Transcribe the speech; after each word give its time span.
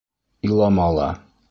Илама 0.47 0.87
ла. 0.97 1.09